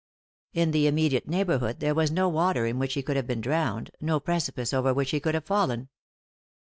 Id 0.53 0.71
the 0.71 0.87
immediate 0.87 1.27
neighbourhood 1.27 1.79
there 1.79 1.93
was 1.93 2.09
no 2.09 2.27
water 2.27 2.65
in 2.65 2.79
which 2.79 2.95
he 2.95 3.03
could 3.03 3.15
have 3.15 3.27
been 3.27 3.39
drowned, 3.39 3.91
no 4.01 4.19
precipice 4.19 4.73
over 4.73 4.91
which 4.95 5.11
he 5.11 5.19
could 5.19 5.35
have 5.35 5.45
fallen. 5.45 5.89